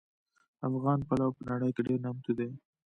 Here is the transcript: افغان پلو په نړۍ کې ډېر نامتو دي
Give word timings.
افغان 0.67 0.99
پلو 1.07 1.27
په 1.37 1.41
نړۍ 1.51 1.71
کې 1.75 1.81
ډېر 1.87 1.99
نامتو 2.05 2.31
دي 2.39 2.49